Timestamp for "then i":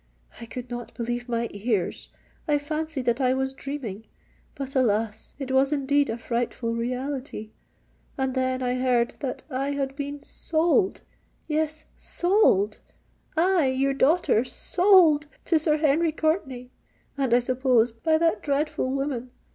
8.33-8.79